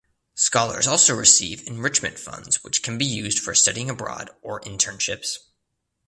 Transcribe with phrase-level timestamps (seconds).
[0.33, 5.35] Scholars also receive enrichment funds which can be used for studying abroad or internships.